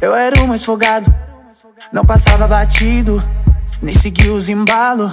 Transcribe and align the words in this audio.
Eu 0.00 0.14
era 0.14 0.42
o 0.42 0.48
mais 0.48 0.64
folgado, 0.64 1.12
não 1.92 2.04
passava 2.04 2.48
batido, 2.48 3.22
nem 3.82 3.92
seguia 3.92 4.32
os 4.32 4.48
embalo. 4.48 5.12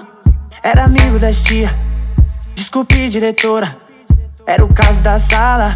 Era 0.64 0.86
amigo 0.86 1.20
das 1.20 1.44
tia, 1.44 1.74
desculpe 2.56 3.10
diretora, 3.10 3.76
era 4.46 4.64
o 4.64 4.74
caso 4.74 5.04
da 5.04 5.20
sala. 5.20 5.76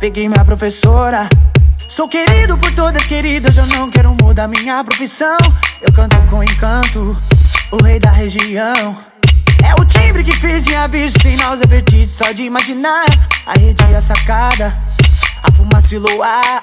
Peguei 0.00 0.28
minha 0.28 0.44
professora. 0.44 1.28
Sou 1.90 2.08
querido 2.08 2.56
por 2.56 2.72
todas 2.74 3.04
queridas, 3.04 3.56
eu 3.56 3.66
não 3.66 3.90
quero 3.90 4.16
mudar 4.22 4.48
minha 4.48 4.82
profissão. 4.82 5.36
Eu 5.82 5.92
canto 5.92 6.16
com 6.30 6.42
encanto, 6.42 7.16
o 7.72 7.82
rei 7.82 7.98
da 7.98 8.10
região. 8.10 8.96
É 9.62 9.74
o 9.78 9.84
timbre 9.84 10.24
que 10.24 10.32
fez 10.32 10.66
minha 10.66 10.88
bicho 10.88 11.20
sem 11.20 11.36
náusea, 11.36 11.66
vertigem 11.66 12.06
só 12.06 12.32
de 12.32 12.44
imaginar. 12.44 13.06
A 13.46 13.58
rede 13.58 13.84
e 13.90 13.94
a 13.94 14.00
sacada, 14.00 14.74
a 15.42 15.52
fumaça 15.52 15.94
e 15.94 15.98
luar. 15.98 16.62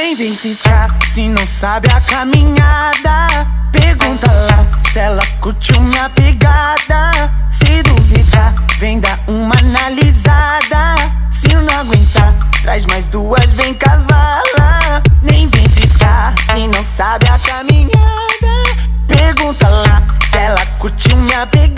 Nem 0.00 0.14
vem 0.14 0.32
ciscar 0.32 0.96
se 1.02 1.28
não 1.28 1.44
sabe 1.44 1.88
a 1.90 2.00
caminhada. 2.00 3.26
Pergunta 3.72 4.30
lá 4.30 4.80
se 4.80 5.00
ela 5.00 5.20
curtiu 5.40 5.80
minha 5.80 6.08
pegada. 6.10 7.10
Se 7.50 7.82
duvidar, 7.82 8.54
vem 8.78 9.00
dar 9.00 9.18
uma 9.26 9.56
analisada. 9.58 10.94
Se 11.32 11.48
não 11.48 11.80
aguentar, 11.80 12.32
traz 12.62 12.86
mais 12.86 13.08
duas, 13.08 13.44
vem 13.54 13.74
cavala. 13.74 15.02
Nem 15.20 15.48
vem 15.48 15.68
ciscar 15.68 16.32
se 16.38 16.68
não 16.68 16.84
sabe 16.84 17.26
a 17.28 17.38
caminhada. 17.40 17.90
Pergunta 19.08 19.68
lá 19.68 20.06
se 20.30 20.38
ela 20.38 20.64
curtiu 20.78 21.16
minha 21.16 21.44
pegada. 21.48 21.77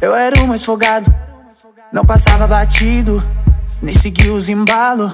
Eu 0.00 0.14
era 0.14 0.42
o 0.42 0.48
mais 0.48 0.64
folgado. 0.64 1.12
Não 1.92 2.04
passava 2.04 2.46
batido, 2.46 3.22
nem 3.80 3.94
seguia 3.94 4.32
os 4.32 4.48
embalo. 4.48 5.12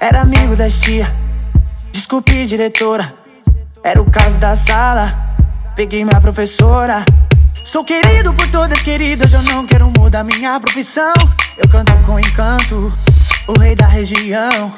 Era 0.00 0.22
amigo 0.22 0.56
das 0.56 0.80
tia, 0.80 1.10
desculpe 1.92 2.46
diretora. 2.46 3.14
Era 3.82 4.00
o 4.00 4.10
caso 4.10 4.38
da 4.38 4.54
sala. 4.54 5.30
Peguei 5.74 6.04
minha 6.04 6.20
professora. 6.20 7.04
Sou 7.64 7.84
querido 7.84 8.34
por 8.34 8.48
todas 8.50 8.82
queridas, 8.82 9.32
eu 9.32 9.42
não 9.44 9.66
quero 9.66 9.92
mudar 9.96 10.24
minha 10.24 10.58
profissão. 10.58 11.12
Eu 11.56 11.68
canto 11.70 11.92
com 12.04 12.18
encanto, 12.18 12.92
o 13.48 13.58
rei 13.58 13.74
da 13.74 13.86
região. 13.86 14.72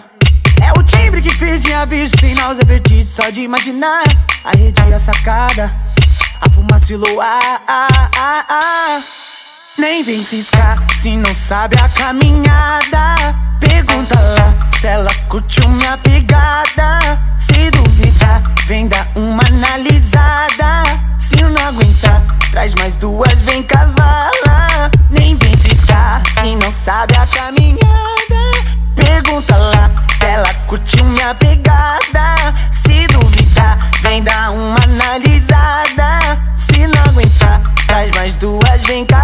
É 0.60 0.72
o 0.78 0.82
timbre 0.82 1.22
que 1.22 1.32
minha 1.42 1.86
bicho 1.86 2.12
sem 2.20 2.34
náusea, 2.34 2.64
vertigem 2.64 3.02
só 3.02 3.30
de 3.30 3.40
imaginar. 3.40 4.04
A 4.44 4.50
rede 4.56 4.80
e 4.88 4.94
a 4.94 4.98
sacada, 4.98 5.72
a 6.40 6.50
fumaça 6.50 6.92
e 6.92 6.96
luar. 6.96 7.40
Nem 9.78 10.04
vem 10.04 10.22
ciscar 10.22 10.76
se 10.90 11.16
não 11.16 11.34
sabe 11.34 11.76
a 11.82 11.88
caminhada. 11.88 13.16
Pergunta 13.58 14.20
lá 14.20 14.68
se 14.70 14.86
ela 14.86 15.10
curtiu 15.28 15.66
minha 15.66 15.96
pegada. 15.96 17.18
Se 17.38 17.70
duvidar, 17.70 18.42
vem 18.66 18.86
dar 18.86 19.08
uma 19.14 19.42
analisada. 19.48 20.82
Se 21.18 21.42
não 21.42 21.68
aguentar, 21.68 22.22
traz 22.50 22.74
mais 22.74 22.98
duas, 22.98 23.32
vem 23.40 23.62
cavala. 23.62 24.90
Nem 25.08 25.34
vem 25.36 25.56
ciscar 25.56 26.22
se 26.26 26.54
não 26.54 26.70
sabe 26.70 27.14
a 27.16 27.26
caminhada. 27.26 27.82
Pergunta 28.94 29.56
lá 29.56 29.90
se 30.18 30.26
ela 30.26 30.52
curtiu 30.66 31.02
minha 31.06 31.34
pegada. 31.34 32.36
Se 32.70 33.06
duvidar, 33.06 33.90
vem 34.02 34.22
dar 34.22 34.50
uma 34.50 34.76
analisada. 34.84 36.38
Se 36.58 36.86
não 36.86 37.02
aguentar, 37.04 37.62
traz 37.86 38.10
mais 38.16 38.36
duas, 38.36 38.82
vem 38.82 39.06
cavala. 39.06 39.21